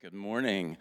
[0.00, 0.76] Good morning.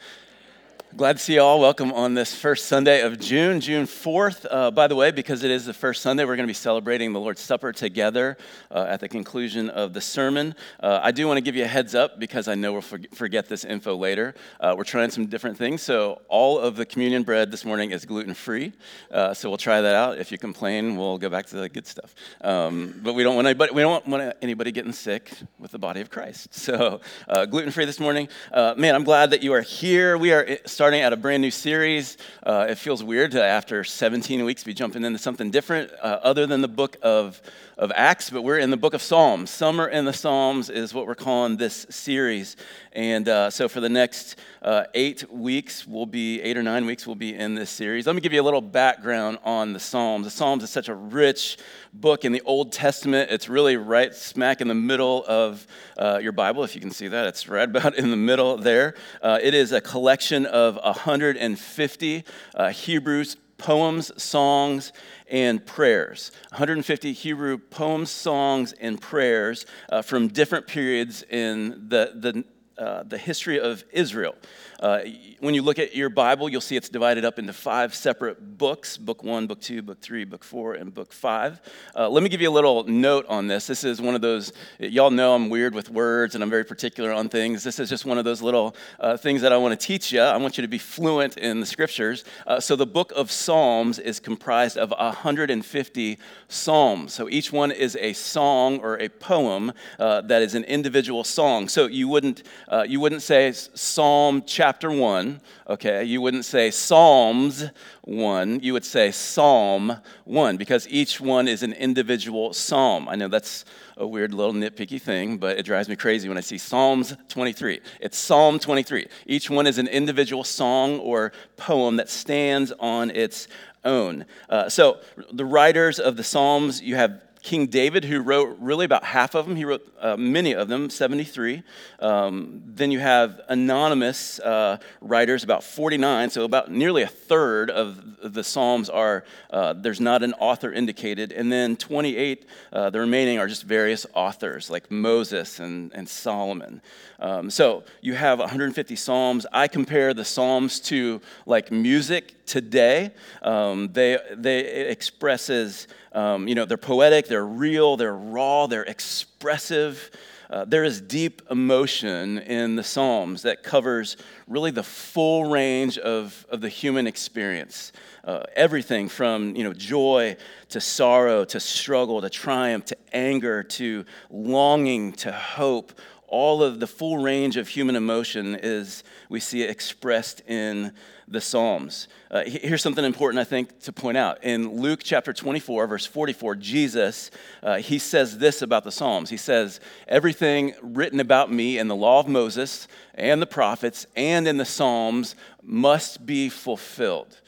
[0.96, 1.60] Glad to see you all.
[1.60, 4.48] Welcome on this first Sunday of June, June 4th.
[4.50, 7.12] Uh, by the way, because it is the first Sunday, we're going to be celebrating
[7.12, 8.38] the Lord's Supper together
[8.72, 10.56] uh, at the conclusion of the sermon.
[10.80, 13.50] Uh, I do want to give you a heads up because I know we'll forget
[13.50, 14.34] this info later.
[14.62, 15.82] Uh, we're trying some different things.
[15.82, 18.72] So, all of the communion bread this morning is gluten free.
[19.12, 20.18] Uh, so, we'll try that out.
[20.18, 22.16] If you complain, we'll go back to the good stuff.
[22.42, 26.00] Um, but we don't want anybody, we don't want anybody getting sick with the body
[26.00, 26.54] of Christ.
[26.68, 28.30] So, uh, gluten free this morning.
[28.54, 30.18] man, I'm glad that you are here.
[30.18, 32.20] We are starting at a brand new series.
[32.44, 36.46] Uh, it feels weird to, after 17 weeks, be jumping into something different uh, other
[36.46, 37.42] than the book of,
[37.80, 39.50] of Acts, but we're in the book of Psalms.
[39.50, 42.58] Summer in the Psalms is what we're calling this series.
[42.92, 47.08] And uh, so for the next uh, eight weeks, we'll be, eight or nine weeks,
[47.08, 48.06] we'll be in this series.
[48.06, 50.26] Let me give you a little background on the Psalms.
[50.26, 51.58] The Psalms is such a rich
[51.94, 53.32] book in the Old Testament.
[53.32, 55.66] It's really right smack in the middle of
[55.98, 57.28] uh, your Bible, if you can see that.
[57.28, 58.96] It's right about in the middle there.
[59.22, 62.24] Uh, it is a collection of 150
[62.56, 64.94] uh, Hebrews poems, songs,
[65.30, 66.32] and prayers.
[66.50, 72.44] 150 Hebrew poems, songs, and prayers uh, from different periods in the, the
[72.78, 74.36] uh, the history of Israel.
[74.80, 75.00] Uh,
[75.40, 78.98] when you look at your Bible, you'll see it's divided up into five separate books
[78.98, 81.60] book one, book two, book three, book four, and book five.
[81.96, 83.68] Uh, let me give you a little note on this.
[83.68, 87.12] This is one of those, y'all know I'm weird with words and I'm very particular
[87.12, 87.64] on things.
[87.64, 90.22] This is just one of those little uh, things that I want to teach you.
[90.22, 92.24] I want you to be fluent in the scriptures.
[92.46, 97.14] Uh, so the book of Psalms is comprised of 150 Psalms.
[97.14, 101.68] So each one is a song or a poem that is an individual song.
[101.68, 106.04] So you wouldn't uh, you wouldn't say Psalm chapter 1, okay?
[106.04, 107.66] You wouldn't say Psalms
[108.02, 108.60] 1.
[108.62, 113.08] You would say Psalm 1 because each one is an individual psalm.
[113.10, 113.66] I know that's
[113.98, 117.80] a weird little nitpicky thing, but it drives me crazy when I see Psalms 23.
[118.02, 119.08] It's Psalm 23.
[119.26, 123.48] Each one is an individual song or poem that stands on its
[123.84, 124.26] own.
[124.50, 125.00] Uh, so,
[125.32, 129.48] the writers of the Psalms, you have King David, who wrote really about half of
[129.48, 129.56] them.
[129.56, 131.64] He wrote uh, many of them, 73.
[132.02, 136.30] Um, then you have anonymous uh, writers, about 49.
[136.30, 141.32] So about nearly a third of the Psalms are, uh, there's not an author indicated.
[141.32, 146.82] And then 28, uh, the remaining are just various authors like Moses and, and Solomon.
[147.18, 149.46] Um, so you have 150 Psalms.
[149.54, 153.12] I compare the Psalms to like music today.
[153.44, 155.88] Um, they, they expresses
[156.18, 160.10] um, you know, they're poetic, they're real, they're raw, they're expressive.
[160.50, 166.48] Uh, there is deep emotion in the Psalms that covers really the full range of,
[166.50, 167.92] of the human experience.
[168.24, 170.36] Uh, everything from you know, joy
[170.70, 175.94] to sorrow to struggle to triumph to anger to longing to hope.
[176.28, 180.92] All of the full range of human emotion is, we see it expressed in
[181.28, 182.08] the Psalms.
[182.30, 184.44] Uh, here's something important, I think, to point out.
[184.44, 187.32] In Luke chapter 24, verse 44, Jesus,
[187.64, 189.30] uh, he says this about the Psalms.
[189.30, 194.48] He says, Everything written about me in the law of Moses and the prophets and
[194.48, 197.40] in the Psalms must be fulfilled.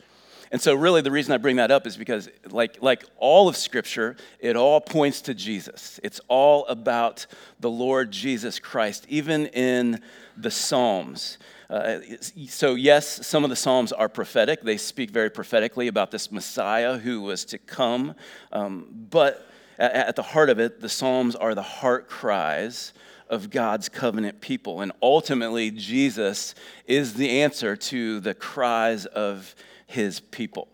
[0.52, 3.56] And so, really, the reason I bring that up is because, like, like all of
[3.56, 6.00] Scripture, it all points to Jesus.
[6.04, 7.28] It's all about
[7.60, 10.02] the Lord Jesus Christ, even in
[10.36, 11.38] the Psalms.
[11.70, 12.00] Uh,
[12.48, 14.62] so, yes, some of the Psalms are prophetic.
[14.62, 18.16] They speak very prophetically about this Messiah who was to come.
[18.52, 22.92] Um, but at, at the heart of it, the Psalms are the heart cries
[23.30, 24.82] of God's covenant people.
[24.82, 26.56] And ultimately, Jesus
[26.88, 29.54] is the answer to the cries of
[29.90, 30.68] his people.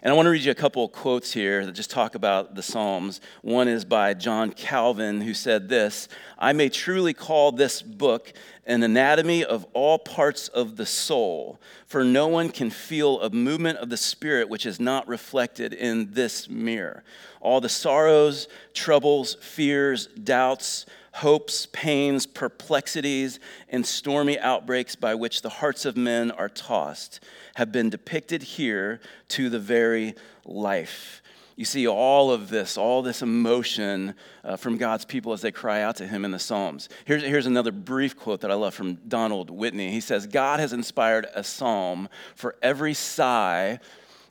[0.00, 2.54] And I want to read you a couple of quotes here that just talk about
[2.54, 3.20] the Psalms.
[3.42, 6.08] One is by John Calvin, who said this
[6.38, 8.32] I may truly call this book
[8.64, 13.78] an anatomy of all parts of the soul, for no one can feel a movement
[13.78, 17.02] of the Spirit which is not reflected in this mirror.
[17.40, 25.48] All the sorrows, troubles, fears, doubts, hopes, pains, perplexities, and stormy outbreaks by which the
[25.48, 27.20] hearts of men are tossed
[27.56, 30.14] have been depicted here to the very
[30.44, 31.22] life.
[31.56, 34.14] You see all of this, all this emotion
[34.44, 36.88] uh, from God's people as they cry out to Him in the Psalms.
[37.04, 39.90] Here's, here's another brief quote that I love from Donald Whitney.
[39.90, 43.80] He says, God has inspired a psalm for every sigh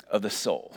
[0.10, 0.74] of the soul.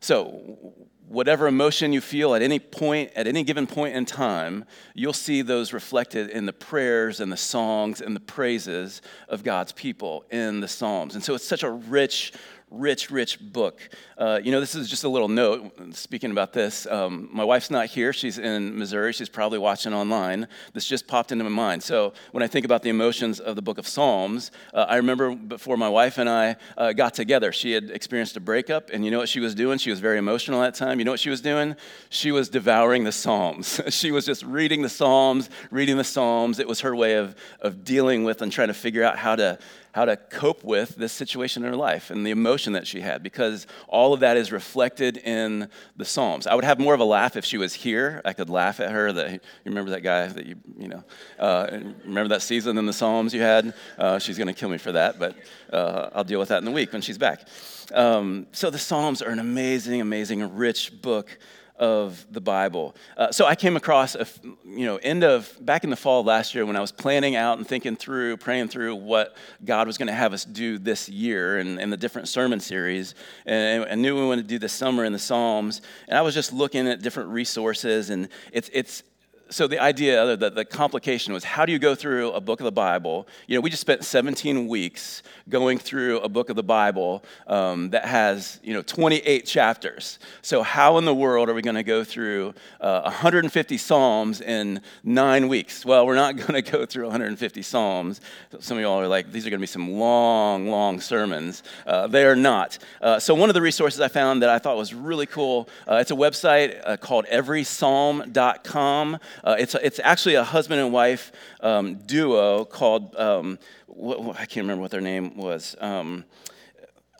[0.00, 0.74] So,
[1.08, 4.64] whatever emotion you feel at any point, at any given point in time,
[4.94, 9.72] you'll see those reflected in the prayers and the songs and the praises of God's
[9.72, 11.14] people in the Psalms.
[11.14, 12.32] And so it's such a rich,
[12.70, 13.80] rich, rich book.
[14.16, 16.86] Uh, you know, this is just a little note speaking about this.
[16.86, 18.12] Um, my wife's not here.
[18.12, 19.12] She's in Missouri.
[19.12, 20.48] She's probably watching online.
[20.74, 21.82] This just popped into my mind.
[21.82, 25.34] So when I think about the emotions of the book of Psalms, uh, I remember
[25.34, 28.90] before my wife and I uh, got together, she had experienced a breakup.
[28.90, 29.78] And you know what she was doing?
[29.78, 30.98] She was very emotional at that time.
[30.98, 31.76] You know what she was doing?
[32.10, 33.80] She was devouring the Psalms.
[33.88, 36.58] she was just reading the Psalms, reading the Psalms.
[36.58, 39.58] It was her way of, of dealing with and trying to figure out how to
[39.92, 43.22] how to cope with this situation in her life and the emotion that she had
[43.22, 46.46] because all of that is reflected in the Psalms.
[46.46, 48.20] I would have more of a laugh if she was here.
[48.24, 49.12] I could laugh at her.
[49.12, 51.04] That you remember that guy that you you know
[51.38, 51.68] uh,
[52.04, 53.74] remember that season in the Psalms you had.
[53.98, 55.36] Uh, she's going to kill me for that, but
[55.72, 57.46] uh, I'll deal with that in the week when she's back.
[57.92, 61.38] Um, so the Psalms are an amazing, amazing, rich book
[61.78, 62.94] of the Bible.
[63.16, 64.26] Uh, so I came across, a,
[64.64, 67.58] you know, end of back in the fall last year when I was planning out
[67.58, 71.58] and thinking through, praying through what God was going to have us do this year
[71.58, 73.14] and, and the different sermon series.
[73.46, 75.80] And I knew we wanted to do this summer in the Psalms.
[76.08, 79.02] And I was just looking at different resources, and it's it's
[79.50, 82.64] so the idea, that the complication was how do you go through a book of
[82.64, 83.26] the Bible?
[83.46, 87.90] You know, we just spent 17 weeks going through a book of the Bible um,
[87.90, 90.18] that has, you know, 28 chapters.
[90.42, 94.80] So how in the world are we going to go through uh, 150 Psalms in
[95.02, 95.84] nine weeks?
[95.84, 98.20] Well, we're not going to go through 150 Psalms.
[98.60, 101.62] Some of y'all are like, these are going to be some long, long sermons.
[101.86, 102.78] Uh, they are not.
[103.00, 105.96] Uh, so one of the resources I found that I thought was really cool, uh,
[105.96, 109.18] it's a website uh, called everypsalm.com.
[109.44, 114.64] Uh, it's, it's actually a husband and wife um, duo called, um, what, I can't
[114.64, 115.76] remember what their name was.
[115.80, 116.24] Um,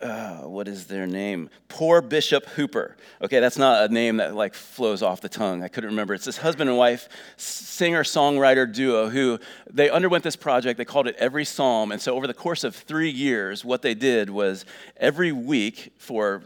[0.00, 1.50] uh, what is their name?
[1.66, 2.96] Poor Bishop Hooper.
[3.20, 5.64] Okay, that's not a name that like flows off the tongue.
[5.64, 6.14] I couldn't remember.
[6.14, 10.78] It's this husband and wife singer songwriter duo who they underwent this project.
[10.78, 11.90] They called it Every Psalm.
[11.90, 14.64] And so over the course of three years, what they did was
[14.96, 16.42] every week for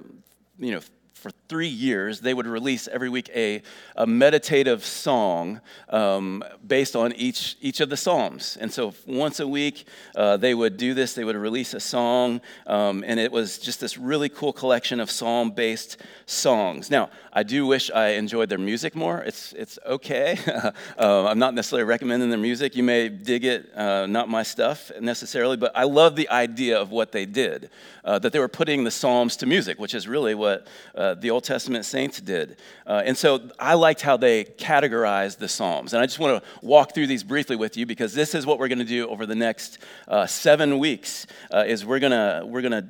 [0.59, 0.81] you know
[1.23, 3.63] for three years, they would release every week a,
[3.95, 8.59] a meditative song um, based on each, each of the Psalms.
[8.61, 9.87] And so once a week,
[10.17, 11.15] uh, they would do this.
[11.15, 15.11] They would release a song, um, and it was just this really cool collection of
[15.11, 16.91] psalm based songs.
[16.91, 19.21] Now, I do wish I enjoyed their music more.
[19.21, 20.39] It's, it's okay.
[20.99, 22.75] uh, I'm not necessarily recommending their music.
[22.75, 26.91] You may dig it, uh, not my stuff necessarily, but I love the idea of
[26.91, 27.71] what they did,
[28.05, 30.67] uh, that they were putting the Psalms to music, which is really what
[31.13, 32.57] uh, the Old Testament saints did.
[32.87, 35.93] Uh, and so I liked how they categorized the Psalms.
[35.93, 38.59] And I just want to walk through these briefly with you because this is what
[38.59, 39.79] we're going to do over the next
[40.09, 42.87] uh, seven weeks is we're going to we're going to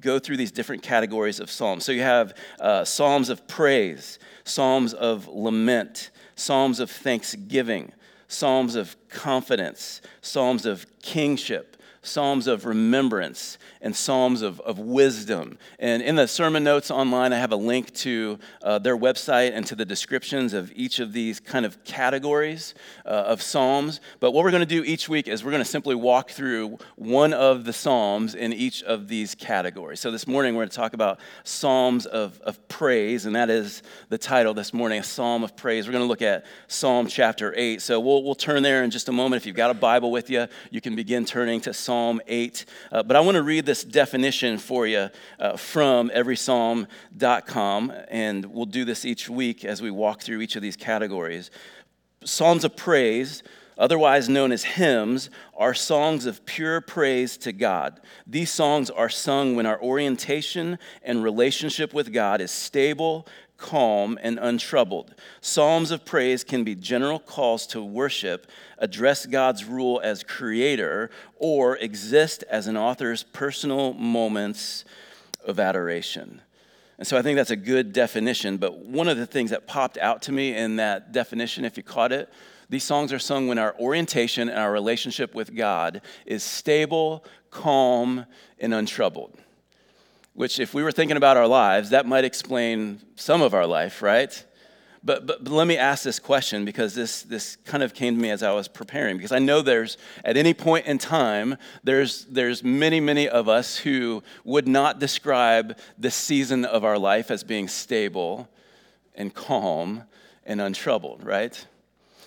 [0.00, 1.84] go through these different categories of psalms.
[1.84, 7.92] So you have uh, psalms of praise, psalms of lament, psalms of thanksgiving,
[8.28, 11.76] psalms of confidence, psalms of kingship,
[12.06, 15.58] Psalms of remembrance and Psalms of, of wisdom.
[15.78, 19.66] And in the sermon notes online, I have a link to uh, their website and
[19.66, 22.74] to the descriptions of each of these kind of categories
[23.04, 24.00] uh, of Psalms.
[24.20, 26.78] But what we're going to do each week is we're going to simply walk through
[26.96, 30.00] one of the Psalms in each of these categories.
[30.00, 33.82] So this morning, we're going to talk about Psalms of, of praise, and that is
[34.08, 35.86] the title this morning, a Psalm of praise.
[35.86, 37.82] We're going to look at Psalm chapter 8.
[37.82, 39.42] So we'll, we'll turn there in just a moment.
[39.42, 42.66] If you've got a Bible with you, you can begin turning to Psalm Psalm 8.
[42.92, 45.08] Uh, but I want to read this definition for you
[45.40, 50.62] uh, from everypsalm.com, and we'll do this each week as we walk through each of
[50.62, 51.50] these categories.
[52.22, 53.42] Psalms of praise,
[53.78, 57.98] otherwise known as hymns, are songs of pure praise to God.
[58.26, 63.26] These songs are sung when our orientation and relationship with God is stable,
[63.56, 65.14] calm, and untroubled.
[65.40, 68.46] Psalms of praise can be general calls to worship,
[68.78, 74.84] address God's rule as creator, or exist as an author's personal moments
[75.44, 76.42] of adoration.
[76.98, 78.56] And so I think that's a good definition.
[78.56, 81.82] But one of the things that popped out to me in that definition, if you
[81.82, 82.30] caught it,
[82.68, 88.26] these songs are sung when our orientation and our relationship with God is stable, calm,
[88.58, 89.38] and untroubled
[90.36, 94.02] which, if we were thinking about our lives, that might explain some of our life,
[94.02, 94.44] right?
[95.02, 98.20] But, but, but, let me ask this question because this, this kind of came to
[98.20, 99.16] me as I was preparing.
[99.16, 103.78] Because I know there's, at any point in time, there's, there's many, many of us
[103.78, 108.48] who would not describe the season of our life as being stable
[109.14, 110.02] and calm
[110.44, 111.66] and untroubled, right?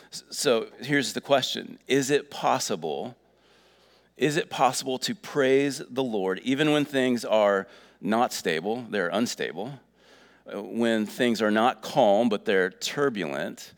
[0.10, 3.16] So here's the question Is it possible?
[4.18, 7.68] Is it possible to praise the Lord even when things are
[8.02, 9.74] not stable, they're unstable.
[10.54, 13.74] When things are not calm, but they're turbulent.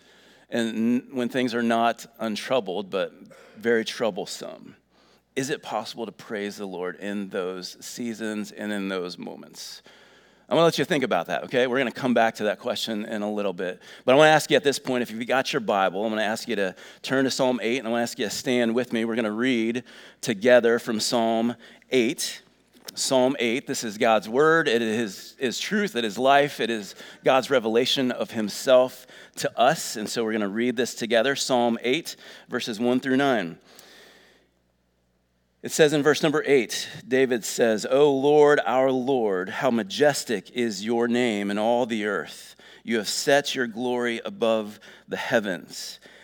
[0.50, 3.14] And when things are not untroubled, but
[3.58, 4.76] very troublesome.
[5.36, 9.82] is it possible to praise the Lord in those seasons and in those moments?
[10.50, 11.66] I'm gonna let you think about that, okay?
[11.68, 13.82] We're gonna come back to that question in a little bit.
[14.04, 16.24] But I wanna ask you at this point if you've got your Bible, I'm gonna
[16.24, 18.92] ask you to turn to Psalm 8, and I wanna ask you to stand with
[18.92, 19.06] me.
[19.06, 19.84] We're gonna read
[20.20, 21.56] together from Psalm
[21.92, 22.42] 8.
[22.94, 24.68] Psalm 8, this is God's word.
[24.68, 29.08] It is His truth, it is life, it is God's revelation of Himself
[29.38, 29.96] to us.
[29.96, 32.16] And so we're gonna read this together Psalm 8,
[32.50, 33.58] verses 1 through 9.
[35.64, 40.84] It says in verse number eight, David says, O Lord, our Lord, how majestic is
[40.84, 42.56] your name in all the earth.
[42.84, 46.00] You have set your glory above the heavens.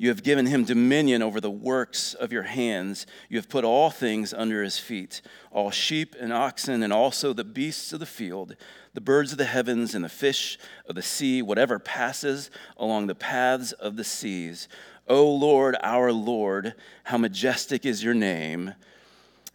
[0.00, 3.04] You have given him dominion over the works of your hands.
[3.28, 7.44] You have put all things under his feet all sheep and oxen, and also the
[7.44, 8.56] beasts of the field,
[8.94, 13.14] the birds of the heavens, and the fish of the sea, whatever passes along the
[13.14, 14.68] paths of the seas.
[15.06, 16.72] O Lord, our Lord,
[17.04, 18.72] how majestic is your name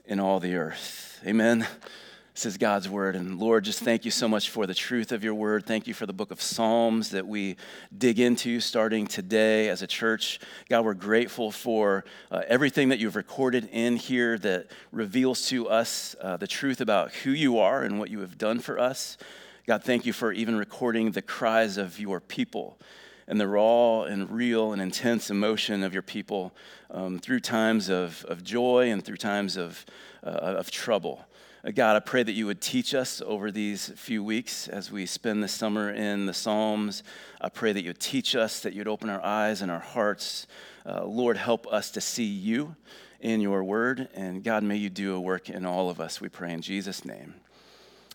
[0.06, 1.20] in all the earth.
[1.26, 1.66] Amen.
[2.36, 3.16] This is God's word.
[3.16, 5.66] And Lord, just thank you so much for the truth of your word.
[5.66, 7.56] Thank you for the book of Psalms that we
[7.98, 10.42] dig into starting today as a church.
[10.68, 16.14] God, we're grateful for uh, everything that you've recorded in here that reveals to us
[16.20, 19.18] uh, the truth about who you are and what you have done for us.
[19.66, 22.78] God, thank you for even recording the cries of your people
[23.30, 26.54] and the raw and real and intense emotion of your people
[26.92, 29.86] um, through times of, of joy and through times of,
[30.22, 31.26] uh, of trouble.
[31.66, 35.08] Uh, God, I pray that you would teach us over these few weeks as we
[35.08, 37.02] spend the summer in the Psalms.
[37.42, 40.46] I pray that you would teach us, that you'd open our eyes and our hearts.
[40.86, 42.76] Uh, Lord, help us to see you
[43.20, 44.10] in your word.
[44.14, 47.04] And God, may you do a work in all of us, we pray in Jesus'
[47.04, 47.34] name.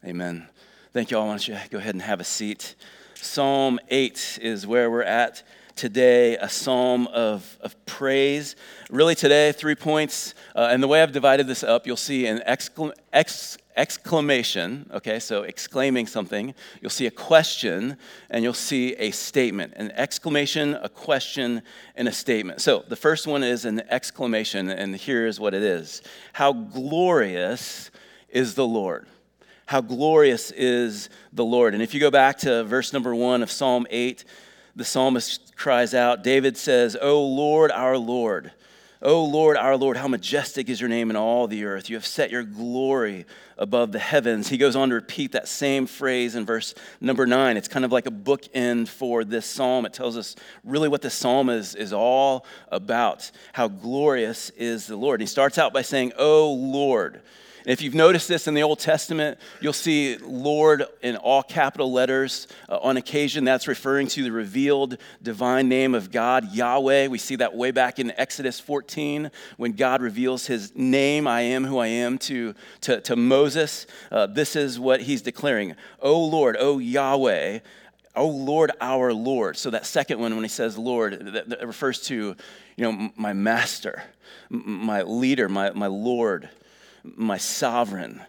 [0.04, 0.46] Amen.
[0.92, 1.26] Thank you all.
[1.26, 2.76] Why don't you go ahead and have a seat?
[3.14, 5.42] Psalm 8 is where we're at
[5.76, 8.56] today, a psalm of, of praise.
[8.90, 10.34] Really, today, three points.
[10.54, 15.42] Uh, and the way I've divided this up, you'll see an ex- exclamation, okay, so
[15.42, 16.54] exclaiming something.
[16.80, 17.96] You'll see a question,
[18.28, 19.72] and you'll see a statement.
[19.76, 21.62] An exclamation, a question,
[21.96, 22.60] and a statement.
[22.60, 27.90] So the first one is an exclamation, and here's what it is How glorious
[28.28, 29.06] is the Lord!
[29.70, 31.74] How glorious is the Lord.
[31.74, 34.24] And if you go back to verse number one of Psalm 8,
[34.74, 38.50] the psalmist cries out, David says, O Lord, our Lord,
[39.02, 41.88] O Lord, our Lord, how majestic is your name in all the earth.
[41.88, 43.26] You have set your glory
[43.58, 44.48] above the heavens.
[44.48, 47.56] He goes on to repeat that same phrase in verse number nine.
[47.56, 49.84] It's kind of like a bookend for this psalm.
[49.86, 53.30] It tells us really what the psalm is, is all about.
[53.52, 55.20] How glorious is the Lord.
[55.20, 57.20] And he starts out by saying, O Lord.
[57.66, 62.48] If you've noticed this in the Old Testament, you'll see Lord in all capital letters.
[62.68, 67.08] Uh, on occasion, that's referring to the revealed divine name of God, Yahweh.
[67.08, 71.64] We see that way back in Exodus 14 when God reveals his name, I am
[71.64, 73.86] who I am, to, to, to Moses.
[74.10, 77.58] Uh, this is what he's declaring O Lord, O Yahweh.
[78.16, 79.56] O Lord, our Lord.
[79.56, 82.34] So that second one, when he says Lord, that, that refers to,
[82.76, 84.02] you know, my master,
[84.48, 86.48] my leader, my, my Lord
[87.02, 88.22] my sovereign.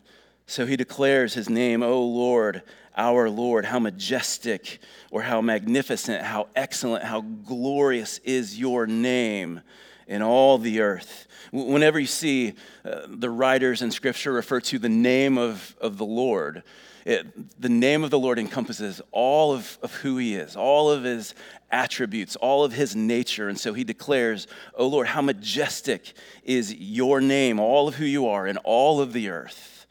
[0.45, 2.63] So he declares his name, O Lord,
[2.95, 3.65] our Lord.
[3.65, 9.61] How majestic or how magnificent, how excellent, how glorious is your name
[10.07, 11.27] in all the earth.
[11.51, 16.05] Whenever you see uh, the writers in Scripture refer to the name of, of the
[16.05, 16.63] Lord,
[17.05, 21.03] it, the name of the Lord encompasses all of, of who he is, all of
[21.03, 21.33] his
[21.71, 23.49] attributes, all of his nature.
[23.49, 28.27] And so he declares, Oh Lord, how majestic is your name, all of who you
[28.27, 29.87] are in all of the earth.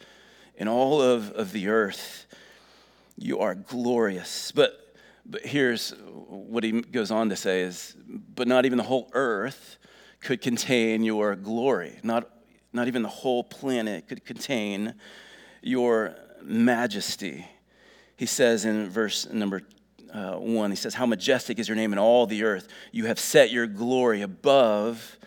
[0.56, 2.26] In all of, of the earth,
[3.16, 4.52] you are glorious.
[4.52, 5.90] But, but here's
[6.28, 7.96] what he goes on to say is,
[8.34, 9.78] but not even the whole earth
[10.20, 11.98] could contain your glory.
[12.02, 12.30] Not,
[12.72, 14.94] not even the whole planet could contain
[15.62, 17.46] your majesty.
[18.16, 19.62] He says in verse number
[20.12, 22.68] uh, 1, he says, How majestic is your name in all the earth.
[22.92, 25.18] You have set your glory above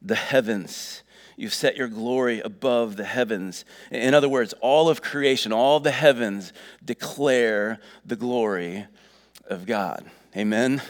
[0.00, 1.02] the heavens.
[1.36, 3.64] You've set your glory above the heavens.
[3.90, 6.52] In other words, all of creation, all the heavens
[6.84, 8.86] declare the glory
[9.46, 10.08] of God.
[10.36, 10.80] Amen.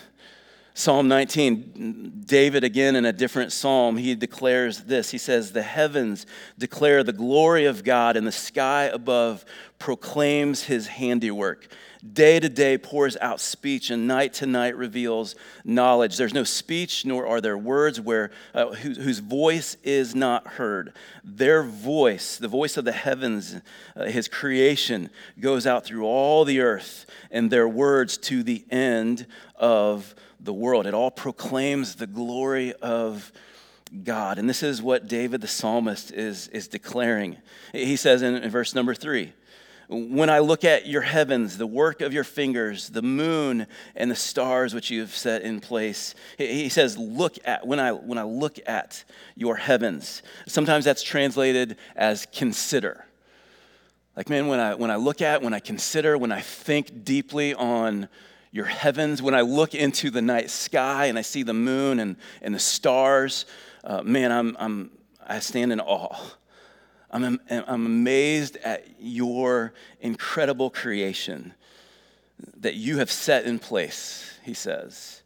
[0.77, 5.09] Psalm 19, David again in a different psalm, he declares this.
[5.09, 6.27] He says, The heavens
[6.59, 9.45] declare the glory of God, and the sky above
[9.79, 11.69] proclaims his handiwork.
[12.13, 16.17] Day to day pours out speech, and night to night reveals knowledge.
[16.17, 20.93] There's no speech, nor are there words where, uh, whose, whose voice is not heard.
[21.23, 23.61] Their voice, the voice of the heavens,
[23.95, 29.27] uh, his creation, goes out through all the earth, and their words to the end
[29.55, 30.87] of the world.
[30.87, 33.33] It all proclaims the glory of
[34.03, 34.39] God.
[34.39, 37.37] And this is what David the psalmist is, is declaring.
[37.73, 39.33] He says in, in verse number three,
[39.89, 44.17] when I look at your heavens, the work of your fingers, the moon and the
[44.17, 46.15] stars which you have set in place.
[46.39, 49.05] He says, look at, when I, when I look at
[49.37, 50.23] your heavens.
[50.49, 53.05] Sometimes that's translated as consider.
[54.17, 57.53] Like, man, when I, when I look at, when I consider, when I think deeply
[57.53, 58.09] on
[58.55, 62.15] your heavens, when I look into the night sky and I see the moon and,
[62.41, 63.47] and the stars,
[63.83, 64.91] uh, man, I'm, I'm,
[65.27, 66.17] I stand in awe.
[67.11, 71.53] I'm, I'm amazed at your incredible creation
[72.59, 75.23] that you have set in place, he says.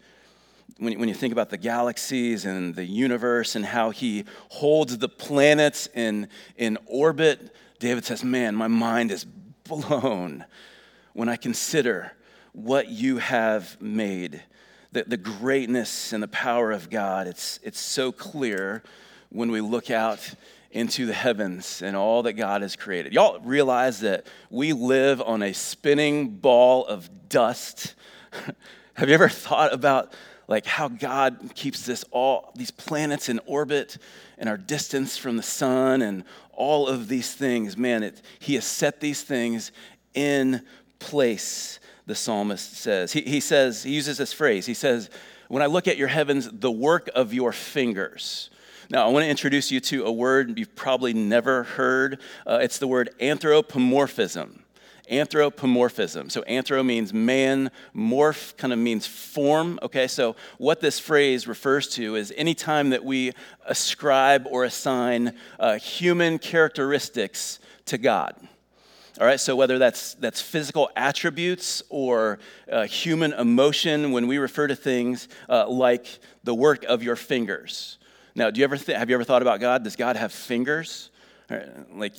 [0.79, 5.09] When, when you think about the galaxies and the universe and how he holds the
[5.09, 9.27] planets in, in orbit, David says, Man, my mind is
[9.65, 10.47] blown
[11.13, 12.13] when I consider
[12.59, 14.43] what you have made,
[14.91, 17.29] the, the greatness and the power of God.
[17.29, 18.83] It's, it's so clear
[19.31, 20.35] when we look out
[20.73, 23.13] into the heavens and all that God has created.
[23.13, 27.95] Y'all realize that we live on a spinning ball of dust.
[28.95, 30.13] have you ever thought about
[30.49, 33.99] like how God keeps this all these planets in orbit
[34.37, 37.77] and our distance from the sun and all of these things?
[37.77, 39.71] Man, it, he has set these things
[40.13, 40.63] in
[40.99, 43.13] place the psalmist says.
[43.13, 44.65] He, he says, he uses this phrase.
[44.65, 45.11] He says,
[45.49, 48.49] When I look at your heavens, the work of your fingers.
[48.91, 52.21] Now, I want to introduce you to a word you've probably never heard.
[52.47, 54.65] Uh, it's the word anthropomorphism.
[55.11, 56.31] Anthropomorphism.
[56.31, 59.79] So, anthro means man, morph kind of means form.
[59.83, 63.33] Okay, so what this phrase refers to is any time that we
[63.67, 68.35] ascribe or assign uh, human characteristics to God.
[69.21, 72.39] All right, so whether that's, that's physical attributes or
[72.71, 77.99] uh, human emotion, when we refer to things uh, like the work of your fingers.
[78.37, 79.83] Now, do you ever th- have you ever thought about God?
[79.83, 81.11] Does God have fingers?
[81.95, 82.13] Like,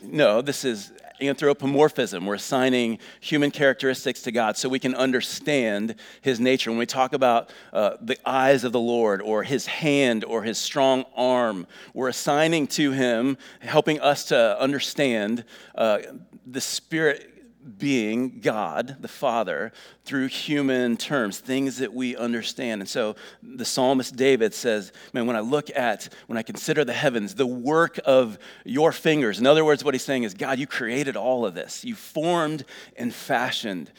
[0.00, 2.24] no, this is anthropomorphism.
[2.24, 6.70] We're assigning human characteristics to God so we can understand his nature.
[6.70, 10.56] When we talk about uh, the eyes of the Lord or his hand or his
[10.56, 15.44] strong arm, we're assigning to him, helping us to understand
[15.74, 15.98] uh,
[16.46, 17.35] the Spirit
[17.66, 19.72] being God, the Father,
[20.04, 22.80] through human terms, things that we understand.
[22.80, 26.92] And so the psalmist David says, Man, when I look at, when I consider the
[26.92, 30.66] heavens, the work of your fingers, in other words, what he's saying is, God, you
[30.66, 31.84] created all of this.
[31.84, 32.64] You formed
[32.96, 33.90] and fashioned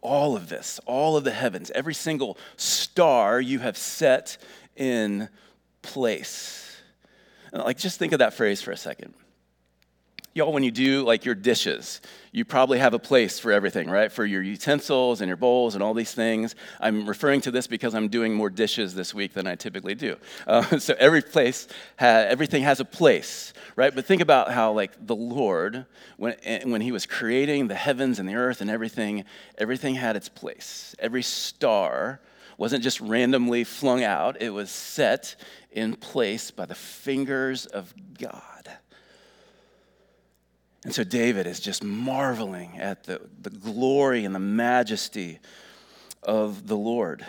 [0.00, 4.38] all of this, all of the heavens, every single star you have set
[4.76, 5.28] in
[5.82, 6.76] place.
[7.52, 9.14] Like, just think of that phrase for a second.
[10.32, 14.12] Y'all, when you do like your dishes, you probably have a place for everything, right?
[14.12, 16.54] For your utensils and your bowls and all these things.
[16.78, 20.16] I'm referring to this because I'm doing more dishes this week than I typically do.
[20.46, 21.66] Uh, so every place,
[21.98, 23.92] ha- everything has a place, right?
[23.92, 28.20] But think about how like the Lord, when, eh, when he was creating the heavens
[28.20, 29.24] and the earth and everything,
[29.58, 30.94] everything had its place.
[31.00, 32.20] Every star
[32.56, 35.34] wasn't just randomly flung out, it was set
[35.72, 38.49] in place by the fingers of God.
[40.84, 45.40] And so David is just marveling at the, the glory and the majesty
[46.22, 47.24] of the Lord.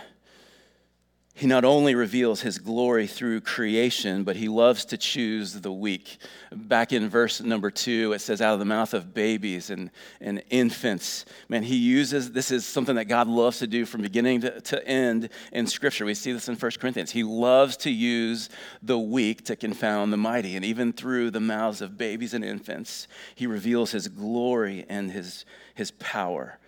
[1.42, 6.20] He not only reveals his glory through creation, but he loves to choose the weak.
[6.52, 10.44] Back in verse number two, it says, out of the mouth of babies and, and
[10.52, 11.26] infants.
[11.50, 14.88] Man, he uses this is something that God loves to do from beginning to, to
[14.88, 16.06] end in Scripture.
[16.06, 17.10] We see this in 1 Corinthians.
[17.10, 18.50] He loves to use
[18.84, 20.56] the weak to confound the mighty.
[20.56, 25.46] And even through the mouths of babies and infants, he reveals his glory and his,
[25.74, 26.60] his power.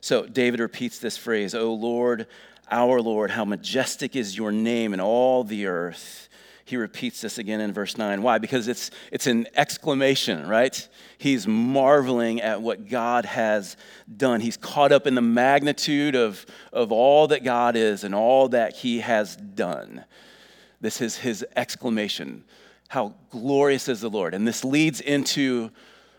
[0.00, 2.26] So David repeats this phrase, O Lord,
[2.70, 6.28] our Lord, how majestic is your name in all the earth.
[6.64, 8.22] He repeats this again in verse 9.
[8.22, 8.38] Why?
[8.38, 10.88] Because it's, it's an exclamation, right?
[11.16, 13.76] He's marveling at what God has
[14.16, 14.40] done.
[14.40, 18.74] He's caught up in the magnitude of, of all that God is and all that
[18.74, 20.04] He has done.
[20.80, 22.44] This is his exclamation.
[22.88, 24.34] How glorious is the Lord.
[24.34, 25.70] And this leads into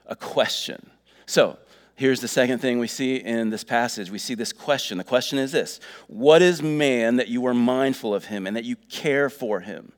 [0.05, 0.89] a question.
[1.25, 1.57] So,
[1.97, 4.11] Here's the second thing we see in this passage.
[4.11, 4.99] We see this question.
[4.99, 8.65] The question is this What is man that you are mindful of him and that
[8.65, 9.93] you care for him?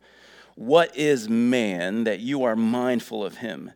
[0.56, 3.74] What is man that you are mindful of him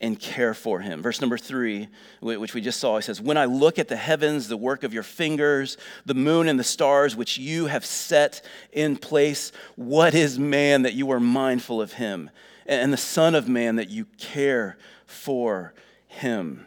[0.00, 1.02] and care for him?
[1.02, 1.86] Verse number three,
[2.20, 4.92] which we just saw, he says, When I look at the heavens, the work of
[4.92, 10.36] your fingers, the moon and the stars which you have set in place, what is
[10.36, 12.28] man that you are mindful of him?
[12.66, 15.74] And the Son of Man that you care for
[16.08, 16.66] him.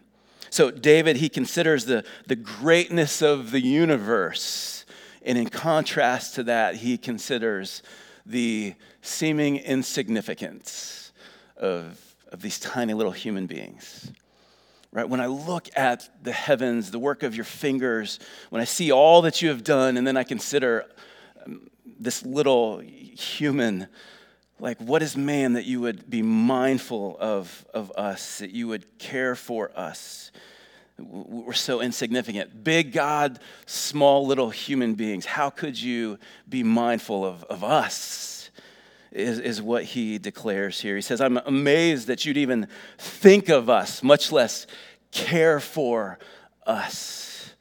[0.56, 4.86] So, David, he considers the, the greatness of the universe.
[5.22, 7.84] And in contrast to that, he considers
[8.26, 11.12] the seeming insignificance
[11.58, 12.00] of,
[12.32, 14.14] of these tiny little human beings.
[14.94, 15.10] Right?
[15.10, 18.18] When I look at the heavens, the work of your fingers,
[18.50, 20.86] when I see all that you have done, and then I consider
[21.46, 23.88] um, this little human,
[24.60, 28.98] like, what is man that you would be mindful of, of us, that you would
[28.98, 30.32] care for us?
[30.98, 32.64] We're so insignificant.
[32.64, 35.26] Big God, small little human beings.
[35.26, 38.50] How could you be mindful of, of us?
[39.12, 40.96] Is, is what he declares here.
[40.96, 44.68] He says, I'm amazed that you'd even think of us, much less
[45.12, 46.20] care for
[46.66, 47.54] us.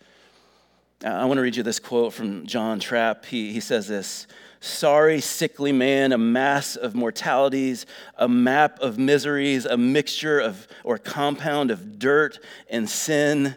[1.04, 3.24] I want to read you this quote from John Trapp.
[3.26, 4.26] He, he says this
[4.64, 10.98] sorry, sickly man, a mass of mortalities, a map of miseries, a mixture of or
[10.98, 13.56] compound of dirt and sin,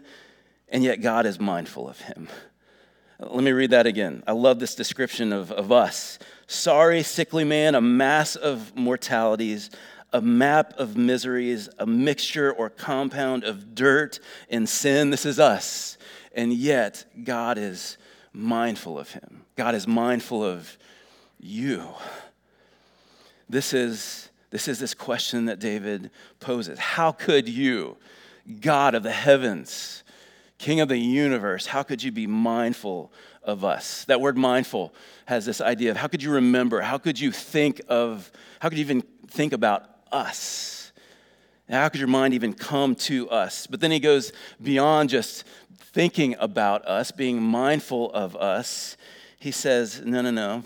[0.69, 2.27] and yet God is mindful of him.
[3.19, 4.21] Let me read that again.
[4.27, 6.19] I love this description of, of us.
[6.45, 9.71] Sorry, sickly man, a mass of mortalities,
[10.13, 15.09] a map of miseries, a mixture or compound of dirt and sin.
[15.09, 15.97] This is us.
[16.33, 17.97] And yet, God is
[18.31, 19.45] mindful of him.
[19.55, 20.77] God is mindful of
[21.39, 21.83] you?
[23.49, 26.79] This is, this is this question that David poses.
[26.79, 27.97] How could you,
[28.59, 30.03] God of the heavens,
[30.57, 33.11] King of the universe, how could you be mindful
[33.43, 34.05] of us?
[34.05, 34.93] That word mindful
[35.25, 36.81] has this idea of how could you remember?
[36.81, 40.91] How could you think of, how could you even think about us?
[41.69, 43.67] How could your mind even come to us?
[43.67, 45.43] But then he goes beyond just
[45.79, 48.97] thinking about us, being mindful of us.
[49.39, 50.63] He says, no, no, no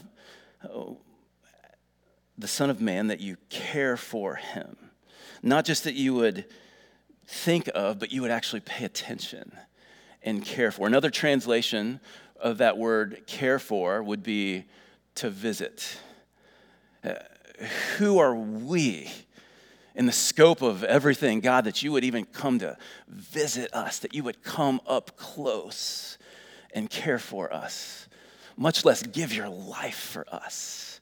[2.37, 4.77] the Son of Man, that you care for him.
[5.43, 6.45] Not just that you would
[7.25, 9.51] think of, but you would actually pay attention
[10.23, 10.87] and care for.
[10.87, 11.99] Another translation
[12.39, 14.65] of that word care for would be
[15.15, 15.97] to visit.
[17.03, 17.13] Uh,
[17.97, 19.09] who are we
[19.95, 24.13] in the scope of everything, God, that you would even come to visit us, that
[24.13, 26.17] you would come up close
[26.73, 28.07] and care for us?
[28.57, 30.99] Much less give your life for us.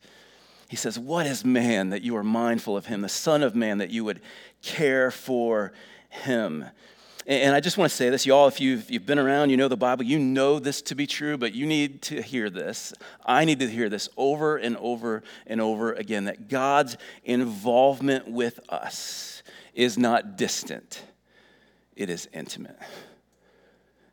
[0.69, 3.79] He says, What is man that you are mindful of him, the Son of Man
[3.79, 4.21] that you would
[4.62, 5.73] care for
[6.09, 6.65] him?
[7.29, 9.67] And I just want to say this, y'all, if you've, you've been around, you know
[9.67, 12.91] the Bible, you know this to be true, but you need to hear this.
[13.23, 18.59] I need to hear this over and over and over again that God's involvement with
[18.69, 19.43] us
[19.75, 21.03] is not distant,
[21.95, 22.79] it is intimate,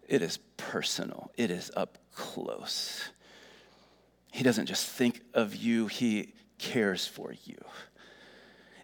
[0.07, 3.09] it is personal, it is up close.
[4.37, 7.57] He doesn't just think of you, He cares for you.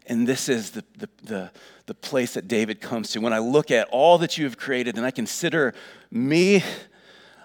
[0.07, 1.51] And this is the, the, the,
[1.85, 3.21] the, place that David comes to.
[3.21, 5.75] When I look at all that you have created and I consider
[6.11, 6.65] me,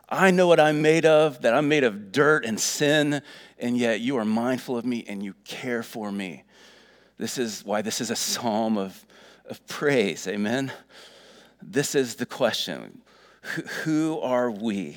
[0.08, 3.22] I know what I'm made of, that I'm made of dirt and sin,
[3.60, 6.46] and yet you are mindful of me and you care for me.
[7.18, 9.06] This is why this is a psalm of,
[9.46, 10.30] of praise.
[10.30, 10.72] Amen.
[11.62, 13.02] This is the question
[13.84, 14.96] Who are we?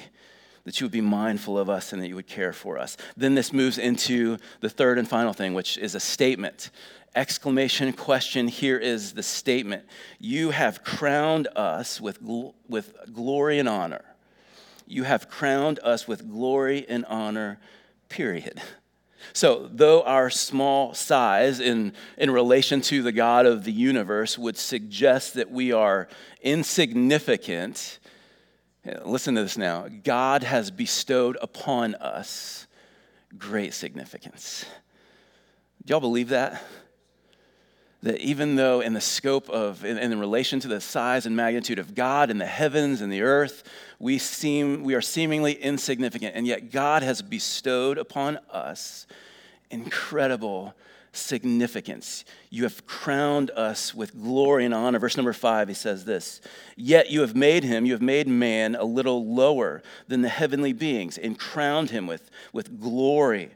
[0.64, 2.96] That you would be mindful of us and that you would care for us.
[3.16, 6.70] Then this moves into the third and final thing, which is a statement.
[7.14, 9.84] Exclamation question here is the statement
[10.18, 14.04] You have crowned us with, gl- with glory and honor.
[14.86, 17.58] You have crowned us with glory and honor,
[18.08, 18.60] period.
[19.32, 24.56] So, though our small size in, in relation to the God of the universe would
[24.56, 26.08] suggest that we are
[26.42, 27.99] insignificant,
[29.04, 29.88] Listen to this now.
[30.04, 32.66] God has bestowed upon us
[33.36, 34.64] great significance.
[35.84, 36.62] Do y'all believe that?
[38.02, 41.78] That even though, in the scope of, in, in relation to the size and magnitude
[41.78, 43.62] of God and the heavens and the earth,
[43.98, 49.06] we seem, we are seemingly insignificant, and yet God has bestowed upon us
[49.70, 50.74] incredible
[51.12, 52.24] significance.
[52.50, 54.98] You have crowned us with glory and honor.
[54.98, 56.40] Verse number five, he says this
[56.76, 60.72] Yet you have made him, you have made man a little lower than the heavenly
[60.72, 63.50] beings and crowned him with, with glory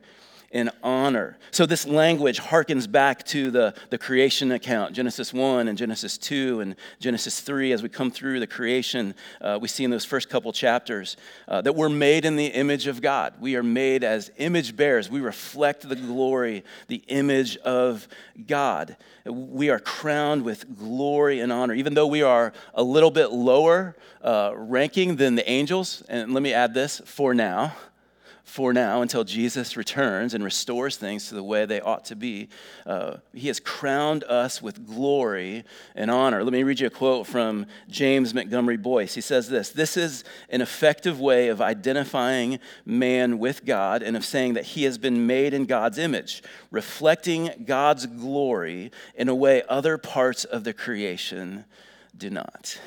[0.54, 1.36] in honor.
[1.50, 6.60] So this language harkens back to the, the creation account, Genesis 1 and Genesis 2
[6.60, 7.72] and Genesis 3.
[7.72, 11.16] As we come through the creation, uh, we see in those first couple chapters
[11.48, 13.34] uh, that we're made in the image of God.
[13.40, 15.10] We are made as image bearers.
[15.10, 18.06] We reflect the glory, the image of
[18.46, 18.96] God.
[19.26, 23.96] We are crowned with glory and honor, even though we are a little bit lower
[24.22, 26.04] uh, ranking than the angels.
[26.08, 27.74] And let me add this for now
[28.44, 32.48] for now until Jesus returns and restores things to the way they ought to be.
[32.87, 36.44] Uh, he has crowned us with glory and honor.
[36.44, 39.14] Let me read you a quote from James Montgomery Boice.
[39.14, 44.24] He says this This is an effective way of identifying man with God and of
[44.24, 49.62] saying that he has been made in God's image, reflecting God's glory in a way
[49.68, 51.64] other parts of the creation
[52.16, 52.78] do not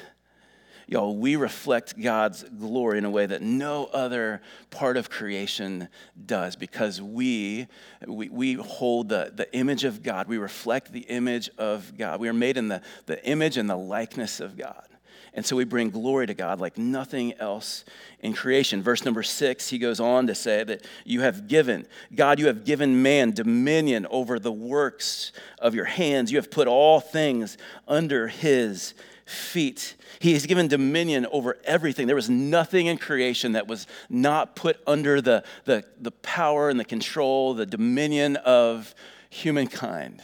[0.87, 5.89] y'all, we reflect God's glory in a way that no other part of creation
[6.25, 7.67] does because we,
[8.07, 10.27] we, we hold the, the image of God.
[10.27, 12.19] We reflect the image of God.
[12.19, 14.87] We are made in the, the image and the likeness of God.
[15.33, 17.85] And so we bring glory to God like nothing else
[18.21, 18.81] in creation.
[18.81, 22.65] Verse number six, he goes on to say that you have given, God, you have
[22.65, 26.31] given man dominion over the works of your hands.
[26.31, 28.95] You have put all things under his
[29.27, 29.95] feet.
[30.19, 32.07] He has given dominion over everything.
[32.07, 36.79] There was nothing in creation that was not put under the, the, the power and
[36.79, 38.95] the control, the dominion of
[39.29, 40.21] humankind.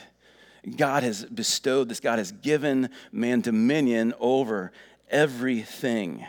[0.78, 4.72] God has bestowed this, God has given man dominion over
[5.10, 6.26] everything.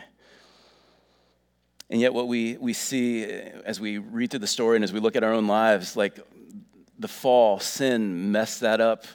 [1.89, 4.91] And yet, what we, we see eh, as we read through the story and as
[4.91, 6.19] we look at our own lives, like
[6.99, 9.05] the fall, sin messed that up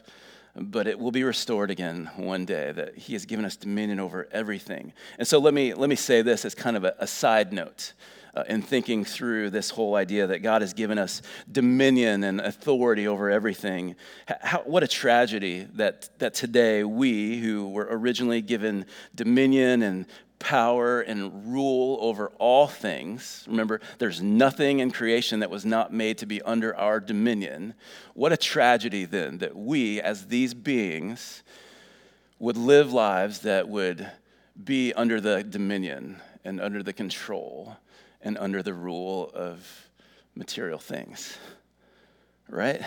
[0.57, 4.29] but it will be restored again one day that he has given us dominion over
[4.33, 4.93] everything.
[5.19, 7.93] And so let me let me say this as kind of a, a side note
[8.35, 13.07] uh, in thinking through this whole idea that god has given us dominion and authority
[13.07, 13.97] over everything.
[14.41, 20.07] How, what a tragedy that that today we who were originally given dominion and
[20.41, 23.45] power and rule over all things.
[23.47, 27.75] Remember, there's nothing in creation that was not made to be under our dominion.
[28.15, 31.45] What a tragedy then that we, as these beings,
[32.41, 34.11] would live lives that would
[34.65, 37.77] be under the dominion and under the control
[38.23, 39.89] and under the rule of
[40.35, 41.37] material things.
[42.49, 42.83] Right?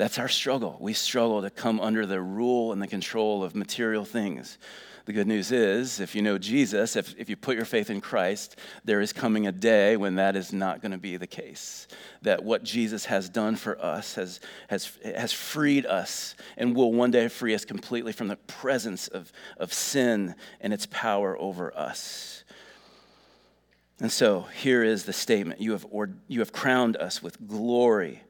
[0.00, 0.78] That's our struggle.
[0.80, 4.56] We struggle to come under the rule and the control of material things.
[5.04, 8.00] The good news is, if you know Jesus, if, if you put your faith in
[8.00, 11.86] Christ, there is coming a day when that is not going to be the case.
[12.22, 17.10] That what Jesus has done for us has, has, has freed us and will one
[17.10, 22.44] day free us completely from the presence of, of sin and its power over us.
[24.00, 28.22] And so here is the statement you have, or, you have crowned us with glory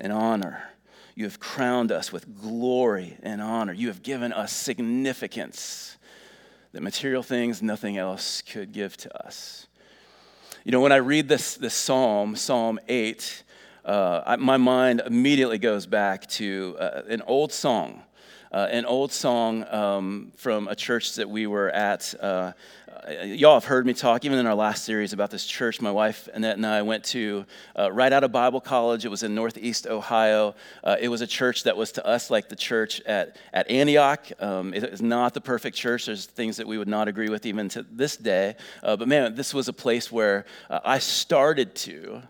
[0.00, 0.69] and honor
[1.14, 3.72] you have crowned us with glory and honor.
[3.72, 5.96] You have given us significance
[6.72, 9.66] that material things nothing else could give to us.
[10.64, 13.44] You know, when I read this, this psalm, Psalm 8,
[13.84, 18.02] uh, I, my mind immediately goes back to uh, an old song.
[18.52, 22.52] Uh, an old song um, from a church that we were at uh,
[23.24, 26.28] y'all have heard me talk, even in our last series, about this church my wife
[26.34, 27.46] Annette and I went to
[27.78, 29.04] uh, right out of Bible college.
[29.04, 30.54] It was in Northeast Ohio.
[30.84, 34.30] Uh, it was a church that was to us like the church at, at Antioch.
[34.40, 36.06] Um, it is not the perfect church.
[36.06, 38.56] There's things that we would not agree with even to this day.
[38.82, 42.22] Uh, but man, this was a place where uh, I started to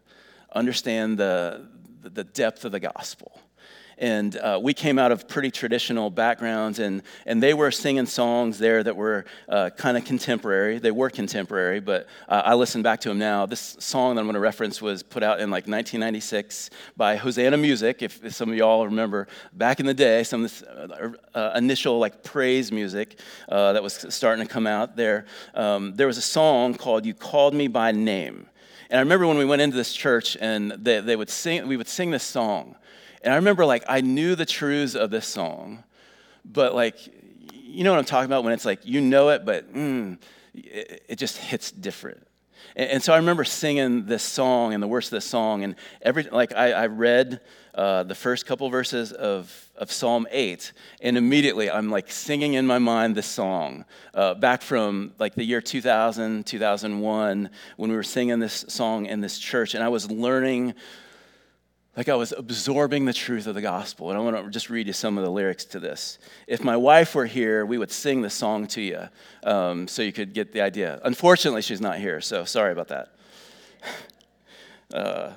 [0.53, 1.67] understand the,
[2.03, 3.41] the depth of the gospel
[4.01, 8.59] and uh, we came out of pretty traditional backgrounds, and, and they were singing songs
[8.59, 10.79] there that were uh, kind of contemporary.
[10.79, 13.45] They were contemporary, but uh, I listen back to them now.
[13.45, 17.59] This song that I'm going to reference was put out in like 1996 by Hosanna
[17.59, 19.29] Music, if, if some of y'all remember.
[19.53, 23.19] Back in the day, some of this uh, uh, initial like praise music
[23.51, 27.13] uh, that was starting to come out there, um, there was a song called You
[27.13, 28.47] Called Me By Name.
[28.89, 31.77] And I remember when we went into this church and they, they would sing, we
[31.77, 32.77] would sing this song.
[33.23, 35.85] And I remember, like, I knew the truths of this song,
[36.45, 36.97] but, like,
[37.53, 40.19] you know what I'm talking about when it's like, you know it, but mm,
[40.55, 42.27] it, it, just hits different.
[42.75, 45.77] And, and, so I remember singing this song and the words of this song, and
[46.03, 47.41] every, like, I, I read
[47.75, 52.67] uh, the first couple verses of, of Psalm 8, and immediately I'm like singing in
[52.67, 58.03] my mind this song uh, back from like the year 2000, 2001, when we were
[58.03, 60.75] singing this song in this church, and I was learning
[61.97, 64.11] like I was absorbing the truth of the gospel.
[64.11, 66.19] And I want to just read you some of the lyrics to this.
[66.47, 69.09] If my wife were here, we would sing the song to you
[69.43, 71.01] um, so you could get the idea.
[71.05, 73.15] Unfortunately, she's not here, so sorry about that.
[74.93, 75.33] Uh,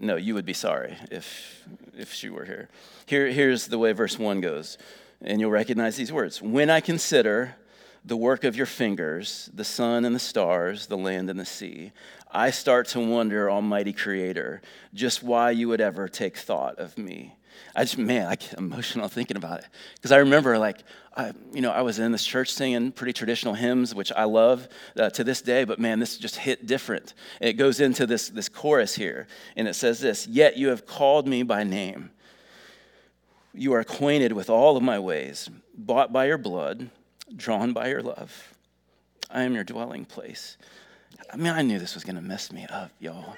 [0.00, 1.64] no, you would be sorry if,
[1.96, 2.68] if she were here.
[3.06, 3.28] here.
[3.28, 4.78] Here's the way verse 1 goes,
[5.20, 6.42] and you'll recognize these words.
[6.42, 7.54] When I consider
[8.06, 11.90] the work of your fingers, the sun and the stars, the land and the sea,
[12.30, 14.62] I start to wonder, Almighty Creator,
[14.94, 17.34] just why you would ever take thought of me.
[17.74, 19.66] I just, man, I get emotional thinking about it.
[19.96, 20.84] Because I remember, like,
[21.16, 24.68] I, you know, I was in this church singing pretty traditional hymns, which I love
[24.96, 27.14] uh, to this day, but man, this just hit different.
[27.40, 31.26] it goes into this, this chorus here, and it says this Yet you have called
[31.26, 32.10] me by name.
[33.52, 36.90] You are acquainted with all of my ways, bought by your blood,
[37.34, 38.54] drawn by your love.
[39.30, 40.56] I am your dwelling place.
[41.32, 43.36] I mean, I knew this was going to mess me up, y'all.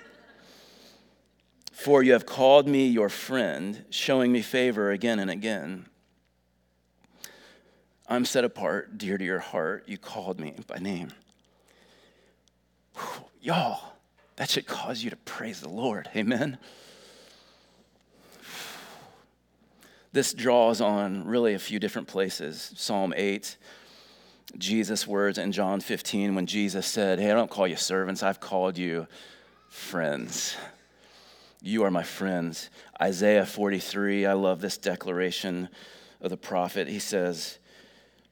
[1.73, 5.87] For you have called me your friend, showing me favor again and again.
[8.09, 9.85] I'm set apart, dear to your heart.
[9.87, 11.13] You called me by name.
[12.95, 13.93] Whew, y'all,
[14.37, 16.09] that should cause you to praise the Lord.
[16.17, 16.59] Amen.
[20.13, 22.73] This draws on really a few different places.
[22.77, 23.57] Psalm 8,
[24.57, 28.41] Jesus' words in John 15 when Jesus said, Hey, I don't call you servants, I've
[28.41, 29.07] called you
[29.69, 30.57] friends.
[31.61, 32.71] You are my friends.
[33.01, 35.69] Isaiah 43, I love this declaration
[36.21, 36.89] of the prophet.
[36.89, 37.59] He says,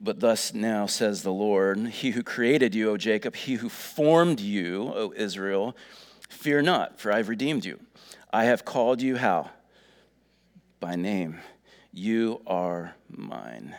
[0.00, 4.40] But thus now says the Lord, He who created you, O Jacob, He who formed
[4.40, 5.76] you, O Israel,
[6.28, 7.80] fear not, for I've redeemed you.
[8.32, 9.50] I have called you how?
[10.80, 11.40] By name.
[11.92, 13.74] You are mine.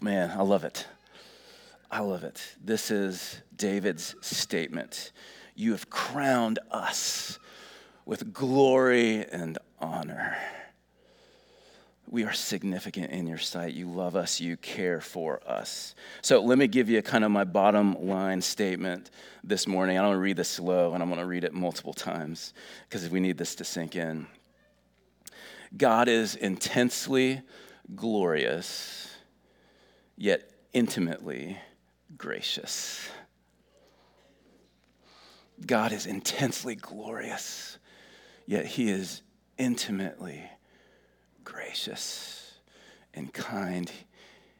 [0.00, 0.86] Man, I love it.
[1.90, 2.56] I love it.
[2.62, 5.12] This is David's statement.
[5.54, 7.38] You have crowned us
[8.04, 10.36] with glory and honor.
[12.08, 13.74] We are significant in your sight.
[13.74, 15.96] You love us, you care for us.
[16.22, 19.10] So let me give you kind of my bottom line statement
[19.42, 19.98] this morning.
[19.98, 22.54] I don't to read this slow, and I'm going to read it multiple times
[22.88, 24.28] because we need this to sink in.
[25.76, 27.42] God is intensely
[27.96, 29.05] glorious,
[30.16, 31.58] yet intimately
[32.16, 33.08] gracious.
[35.64, 37.78] God is intensely glorious,
[38.46, 39.22] yet he is
[39.58, 40.44] intimately
[41.44, 42.54] gracious
[43.14, 43.90] and kind.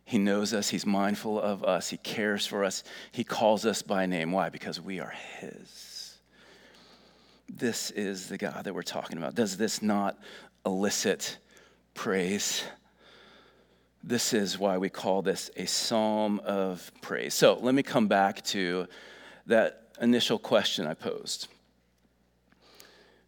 [0.04, 4.06] He knows us, he's mindful of us, he cares for us, he calls us by
[4.06, 4.32] name.
[4.32, 4.48] Why?
[4.48, 6.16] Because we are his.
[7.48, 9.34] This is the God that we're talking about.
[9.34, 10.18] Does this not
[10.64, 11.38] elicit
[11.94, 12.64] praise?
[14.08, 17.34] This is why we call this a psalm of praise.
[17.34, 18.86] So let me come back to
[19.46, 21.48] that initial question I posed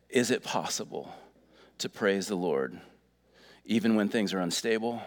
[0.08, 1.12] Is it possible
[1.78, 2.78] to praise the Lord
[3.64, 5.02] even when things are unstable,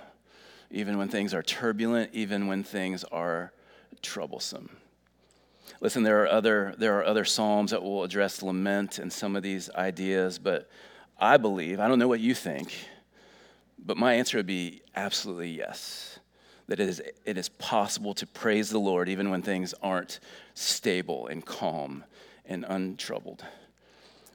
[0.70, 3.54] even when things are turbulent, even when things are
[4.02, 4.76] troublesome?
[5.80, 9.42] Listen, there are other, there are other Psalms that will address lament and some of
[9.42, 10.70] these ideas, but
[11.18, 12.74] I believe, I don't know what you think,
[13.84, 16.20] but my answer would be absolutely yes
[16.68, 20.22] that it is, it is possible to praise the Lord even when things aren't
[20.54, 22.06] stable and calm
[22.46, 23.44] and untroubled.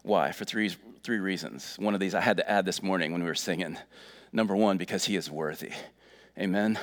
[0.02, 0.32] Why?
[0.32, 0.68] For three,
[1.02, 1.76] three reasons.
[1.78, 3.78] One of these I had to add this morning when we were singing.
[4.32, 5.72] Number one, because he is worthy.
[6.38, 6.78] Amen.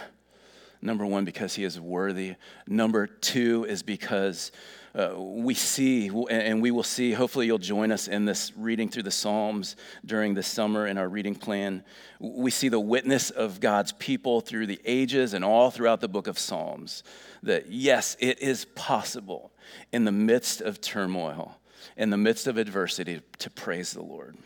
[0.82, 2.34] Number one, because he is worthy.
[2.68, 4.52] Number two is because
[4.96, 9.04] uh, we see, and we will see, hopefully you'll join us in this reading through
[9.04, 9.76] the Psalms
[10.06, 11.84] during the summer in our reading plan.
[12.20, 16.28] We see the witness of God's people through the ages and all throughout the book
[16.28, 17.04] of Psalms
[17.42, 19.52] that yes, it is possible
[19.92, 21.58] in the midst of turmoil,
[21.98, 24.38] in the midst of adversity, to praise the Lord.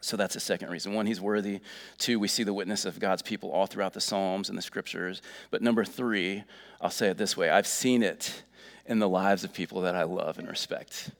[0.00, 0.94] So that's the second reason.
[0.94, 1.60] One, he's worthy.
[1.98, 5.20] Two, we see the witness of God's people all throughout the Psalms and the scriptures.
[5.50, 6.44] But number three,
[6.80, 8.42] I'll say it this way I've seen it
[8.88, 11.10] in the lives of people that I love and respect.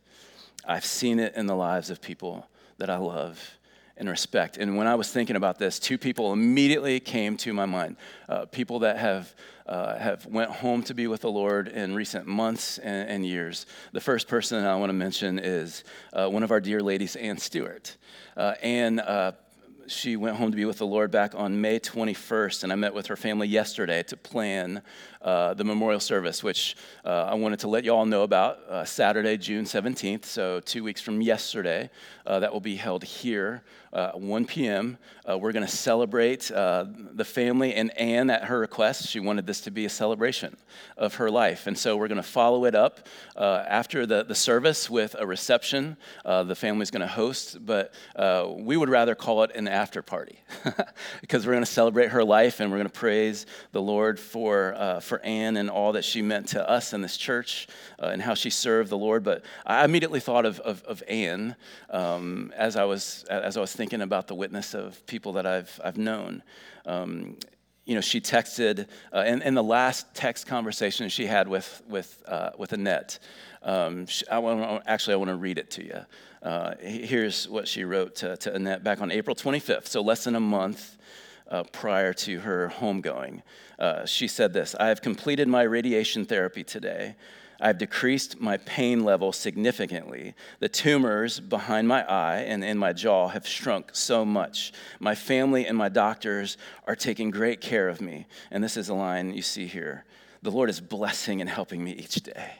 [0.66, 2.46] I've seen it in the lives of people
[2.78, 3.59] that I love
[3.96, 4.57] and respect.
[4.57, 7.96] And when I was thinking about this, two people immediately came to my mind.
[8.28, 9.35] Uh, people that have
[9.66, 13.66] uh, have went home to be with the Lord in recent months and, and years.
[13.92, 17.37] The first person I want to mention is uh, one of our dear ladies, Ann
[17.37, 17.94] Stewart.
[18.35, 19.33] Uh, Ann uh,
[19.88, 22.92] she went home to be with the Lord back on May 21st, and I met
[22.92, 24.83] with her family yesterday to plan
[25.22, 28.85] uh, the memorial service, which uh, I wanted to let you all know about uh,
[28.85, 31.90] Saturday, June 17th, so two weeks from yesterday.
[32.27, 34.98] Uh, that will be held here, uh, 1 p.m.
[35.29, 39.09] Uh, we're going to celebrate the family and Anne at her request.
[39.09, 40.57] She wanted this to be a celebration
[40.96, 41.66] of her life.
[41.66, 45.96] And so we're going to follow it up after the, the service with a reception
[46.24, 47.94] the family's going to host, but
[48.59, 50.41] we would rather call it an after party
[51.20, 54.74] because we're going to celebrate her life and we're going to praise the Lord for,
[54.76, 57.68] uh, for Anne and all that she meant to us in this church
[58.03, 59.22] uh, and how she served the Lord.
[59.22, 61.57] But I immediately thought of, of, of Anne
[61.91, 65.81] um, as, I was, as I was thinking about the witness of people that I've,
[65.85, 66.43] I've known.
[66.85, 67.37] Um,
[67.87, 72.20] you know, she texted, uh, in, in the last text conversation she had with, with,
[72.26, 73.20] uh, with Annette,
[73.62, 76.01] um, she, I want, actually, I want to read it to you.
[76.43, 80.35] Uh, here's what she wrote to, to, Annette back on April 25th, so less than
[80.35, 80.97] a month
[81.49, 83.43] uh, prior to her homegoing.
[83.79, 87.14] Uh, she said this I have completed my radiation therapy today.
[87.61, 90.34] I've decreased my pain level significantly.
[90.61, 94.72] The tumors behind my eye and in my jaw have shrunk so much.
[95.00, 96.56] My family and my doctors
[96.86, 98.26] are taking great care of me.
[98.50, 100.04] And this is a line you see here
[100.42, 102.52] The Lord is blessing and helping me each day.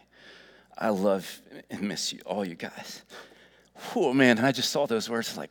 [0.77, 3.03] I love and miss you, all you guys.
[3.95, 5.51] Oh man, I just saw those words like,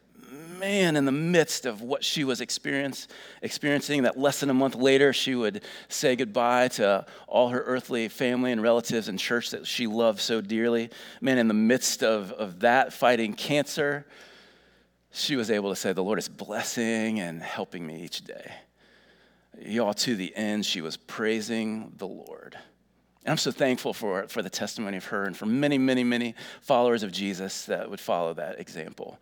[0.60, 5.14] man, in the midst of what she was experiencing, that less than a month later,
[5.14, 9.88] she would say goodbye to all her earthly family and relatives and church that she
[9.88, 10.90] loved so dearly.
[11.22, 14.06] Man, in the midst of, of that, fighting cancer,
[15.12, 18.52] she was able to say, The Lord is blessing and helping me each day.
[19.60, 22.58] Y'all, to the end, she was praising the Lord.
[23.24, 26.36] And I'm so thankful for, for the testimony of her and for many, many, many
[26.62, 29.20] followers of Jesus that would follow that example.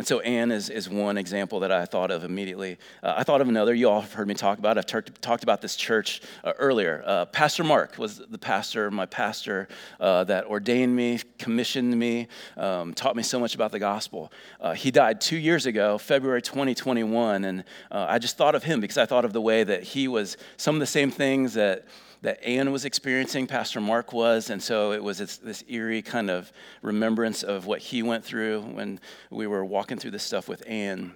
[0.00, 2.78] And so Anne is, is one example that I thought of immediately.
[3.02, 3.74] Uh, I thought of another.
[3.74, 4.78] You all have heard me talk about.
[4.78, 7.02] I've ter- talked about this church uh, earlier.
[7.04, 9.68] Uh, pastor Mark was the pastor, my pastor,
[10.00, 14.32] uh, that ordained me, commissioned me, um, taught me so much about the gospel.
[14.58, 18.80] Uh, he died two years ago, February 2021, and uh, I just thought of him
[18.80, 21.84] because I thought of the way that he was some of the same things that
[22.22, 26.30] that Anne was experiencing, Pastor Mark was, and so it was this, this, eerie kind
[26.30, 26.52] of
[26.82, 29.00] remembrance of what he went through when
[29.30, 31.14] we were walking through this stuff with Anne.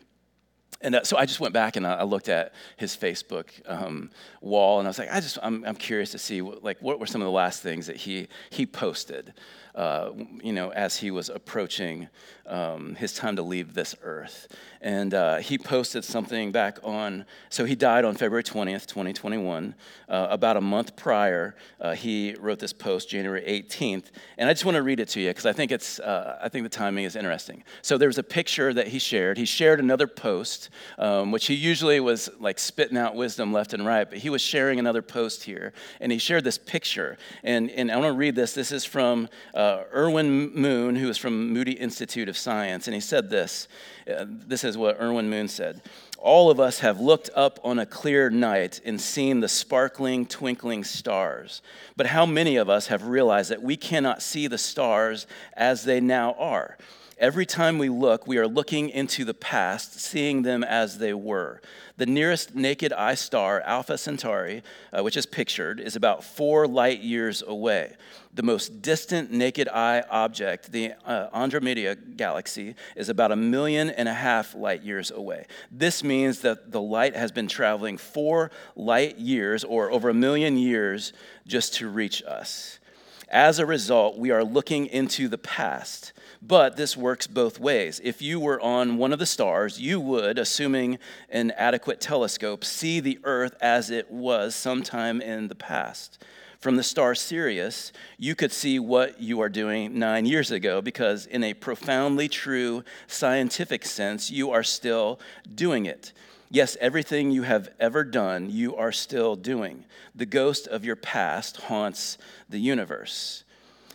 [0.81, 4.79] And uh, so I just went back and I, looked at his Facebook um, wall,
[4.79, 7.07] and I was like, I just, I'm, I'm curious to see, what, like, what were
[7.07, 9.35] some of the last things that he he posted,
[9.75, 10.11] uh,
[10.43, 12.09] you know, as he was approaching
[12.47, 14.49] um, his time to leave this earth.
[14.81, 19.75] And uh, he posted something back on, so he died on February 20th, 2021.
[20.09, 24.07] Uh, about a month prior, uh, he wrote this post, January 18th.
[24.37, 26.51] And I just want to read it to you because I think it's, uh, I
[26.51, 27.65] think the timing is interesting.
[27.81, 29.39] So there was a picture that he shared.
[29.39, 30.69] He shared another post,
[30.99, 34.43] um, which he usually was like spitting out wisdom left and right, but he was
[34.43, 35.73] sharing another post here.
[36.01, 37.17] And he shared this picture.
[37.43, 38.53] And, and I want to read this.
[38.53, 39.64] This is from uh,
[39.95, 42.87] Irwin Moon, who is from Moody Institute of Science.
[42.87, 43.69] And he said this.
[44.09, 45.83] Uh, this is what Irwin Moon said.
[46.19, 50.85] All of us have looked up on a clear night and seen the sparkling, twinkling
[50.85, 51.61] stars.
[51.97, 56.01] But how many of us have realized that we cannot see the stars as they
[56.01, 56.79] now are?
[57.19, 61.61] Every time we look, we are looking into the past, seeing them as they were.
[61.97, 67.01] The nearest naked eye star, Alpha Centauri, uh, which is pictured, is about four light
[67.01, 67.95] years away.
[68.33, 74.09] The most distant naked eye object, the uh, Andromeda galaxy, is about a million and
[74.09, 75.47] a half light years away.
[75.71, 80.59] This means that the light has been traveling four light years, or over a million
[80.59, 81.13] years,
[81.47, 82.81] just to reach us.
[83.29, 86.13] As a result, we are looking into the past
[86.47, 88.01] but this works both ways.
[88.05, 90.99] If you were on one of the stars, you would, assuming
[91.31, 96.23] an adequate telescope, see the Earth as it was sometime in the past.
[96.59, 101.27] From the star Sirius, you could see what you are doing nine years ago because,
[101.27, 105.21] in a profoundly true scientific sense, you are still
[105.55, 106.13] doing it.
[106.55, 109.85] Yes, everything you have ever done, you are still doing.
[110.15, 112.17] The ghost of your past haunts
[112.49, 113.43] the universe.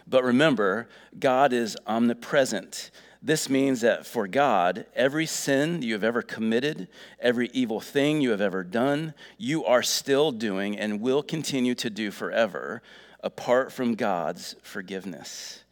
[0.05, 2.91] But remember, God is omnipresent.
[3.23, 6.89] This means that for God, every sin you have ever committed,
[7.21, 11.89] every evil thing you have ever done, you are still doing and will continue to
[11.89, 12.81] do forever
[13.23, 15.63] apart from God's forgiveness.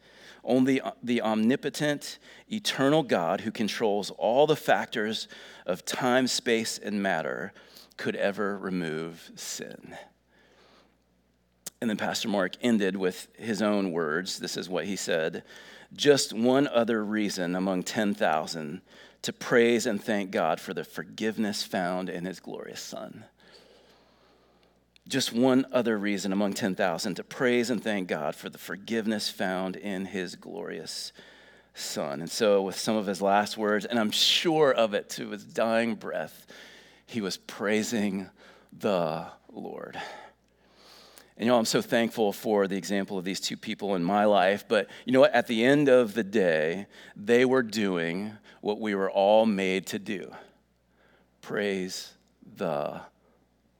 [0.42, 2.18] Only uh, the omnipotent,
[2.50, 5.28] eternal God who controls all the factors
[5.66, 7.52] of time, space, and matter
[7.96, 9.96] could ever remove sin.
[11.80, 14.38] And then Pastor Mark ended with his own words.
[14.38, 15.44] This is what he said
[15.94, 18.80] Just one other reason among 10,000
[19.22, 23.24] to praise and thank God for the forgiveness found in his glorious Son.
[25.08, 29.74] Just one other reason among 10,000 to praise and thank God for the forgiveness found
[29.74, 31.12] in his glorious
[31.78, 32.20] Son.
[32.20, 35.44] And so, with some of his last words, and I'm sure of it to his
[35.44, 36.46] dying breath,
[37.06, 38.28] he was praising
[38.72, 39.96] the Lord.
[41.36, 44.24] And you know, I'm so thankful for the example of these two people in my
[44.24, 44.64] life.
[44.66, 45.32] But you know what?
[45.32, 50.00] At the end of the day, they were doing what we were all made to
[50.00, 50.32] do.
[51.40, 52.12] Praise
[52.56, 53.00] the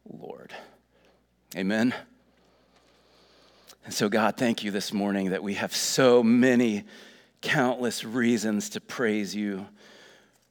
[0.09, 0.55] Lord.
[1.57, 1.94] Amen.
[3.84, 6.84] And so, God, thank you this morning that we have so many,
[7.41, 9.66] countless reasons to praise you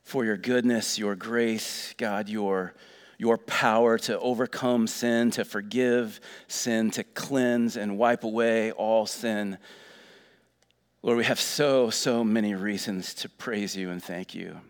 [0.03, 2.73] for your goodness, your grace, God, your,
[3.17, 9.57] your power to overcome sin, to forgive sin, to cleanse and wipe away all sin.
[11.01, 14.61] Lord, we have so, so many reasons to praise you and thank you.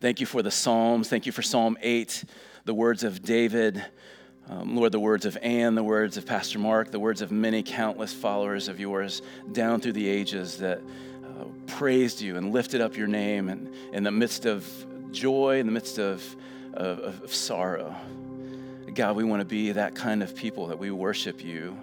[0.00, 1.08] Thank you for the Psalms.
[1.08, 2.24] Thank you for Psalm 8,
[2.64, 3.84] the words of David.
[4.48, 7.62] Um, Lord, the words of Anne, the words of Pastor Mark, the words of many
[7.62, 9.22] countless followers of yours
[9.52, 10.80] down through the ages that
[11.24, 14.68] uh, praised you and lifted up your name and in the midst of
[15.12, 16.36] joy, in the midst of,
[16.74, 17.94] of, of sorrow.
[18.92, 21.76] God, we want to be that kind of people that we worship you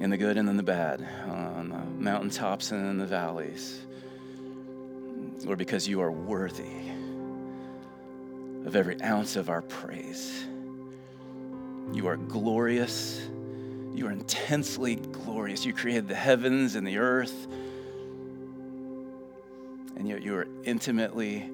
[0.00, 3.80] in the good and in the bad, on the mountaintops and in the valleys.
[5.44, 6.90] Lord, because you are worthy
[8.64, 10.44] of every ounce of our praise.
[11.92, 13.28] You are glorious.
[13.94, 15.66] You are intensely glorious.
[15.66, 17.46] You created the heavens and the earth,
[19.96, 21.50] and yet you are intimately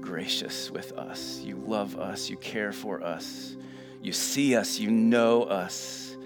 [0.00, 1.40] gracious with us.
[1.42, 2.30] You love us.
[2.30, 3.56] You care for us.
[4.02, 4.78] You see us.
[4.78, 6.16] You know us.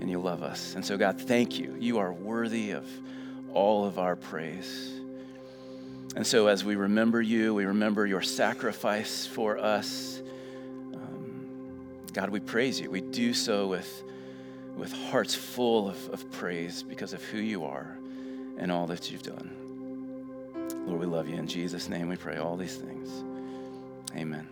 [0.00, 0.74] And you love us.
[0.74, 1.76] And so, God, thank you.
[1.78, 2.86] You are worthy of
[3.52, 4.90] all of our praise.
[6.16, 10.20] And so, as we remember you, we remember your sacrifice for us.
[12.12, 12.90] God, we praise you.
[12.90, 14.02] We do so with,
[14.76, 17.96] with hearts full of, of praise because of who you are
[18.58, 19.50] and all that you've done.
[20.86, 21.36] Lord, we love you.
[21.36, 23.24] In Jesus' name we pray all these things.
[24.14, 24.46] Amen.